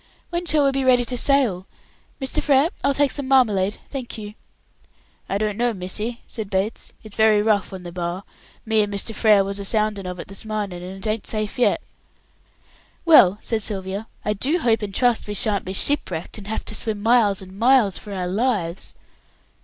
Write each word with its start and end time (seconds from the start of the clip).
"When 0.31 0.47
shall 0.47 0.65
we 0.65 0.71
be 0.71 0.83
ready 0.83 1.05
to 1.05 1.15
sail? 1.15 1.67
Mr. 2.19 2.41
Frere, 2.41 2.69
I'll 2.83 2.95
take 2.95 3.11
some 3.11 3.27
marmalade. 3.27 3.77
Thank 3.91 4.17
you." 4.17 4.33
"I 5.29 5.37
don't 5.37 5.57
know, 5.57 5.75
missy," 5.75 6.21
said 6.25 6.49
Bates. 6.49 6.91
"It's 7.03 7.15
very 7.15 7.43
rough 7.43 7.71
on 7.71 7.83
the 7.83 7.91
Bar; 7.91 8.23
me 8.65 8.81
and 8.81 8.91
Mr. 8.91 9.13
Frere 9.13 9.43
was 9.43 9.59
a 9.59 9.63
soundin' 9.63 10.07
of 10.07 10.19
it 10.19 10.27
this 10.27 10.43
marnin', 10.43 10.81
and 10.81 11.05
it 11.05 11.07
ain't 11.07 11.27
safe 11.27 11.59
yet." 11.59 11.81
"Well," 13.05 13.37
said 13.41 13.61
Sylvia, 13.61 14.07
"I 14.25 14.33
do 14.33 14.57
hope 14.57 14.81
and 14.81 14.91
trust 14.91 15.27
we 15.27 15.35
sha'n't 15.35 15.65
be 15.65 15.73
shipwrecked, 15.73 16.39
and 16.39 16.47
have 16.47 16.65
to 16.65 16.73
swim 16.73 16.99
miles 17.03 17.43
and 17.43 17.59
miles 17.59 17.99
for 17.99 18.11
our 18.11 18.27
lives." 18.27 18.95